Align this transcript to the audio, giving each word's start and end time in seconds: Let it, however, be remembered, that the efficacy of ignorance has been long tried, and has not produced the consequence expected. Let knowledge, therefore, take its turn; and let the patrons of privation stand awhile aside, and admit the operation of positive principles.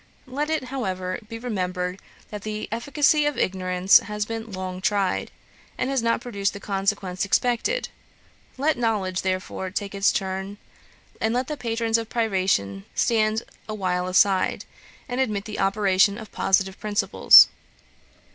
Let 0.25 0.49
it, 0.49 0.63
however, 0.73 1.19
be 1.29 1.37
remembered, 1.37 1.99
that 2.31 2.41
the 2.41 2.67
efficacy 2.71 3.27
of 3.27 3.37
ignorance 3.37 3.99
has 3.99 4.25
been 4.25 4.51
long 4.51 4.81
tried, 4.81 5.29
and 5.77 5.91
has 5.91 6.01
not 6.01 6.21
produced 6.21 6.53
the 6.53 6.59
consequence 6.59 7.23
expected. 7.23 7.89
Let 8.57 8.79
knowledge, 8.79 9.21
therefore, 9.21 9.69
take 9.69 9.93
its 9.93 10.11
turn; 10.11 10.57
and 11.21 11.35
let 11.35 11.45
the 11.47 11.55
patrons 11.55 11.99
of 11.99 12.09
privation 12.09 12.85
stand 12.95 13.43
awhile 13.69 14.07
aside, 14.07 14.65
and 15.07 15.21
admit 15.21 15.45
the 15.45 15.59
operation 15.59 16.17
of 16.17 16.31
positive 16.31 16.79
principles. 16.79 17.49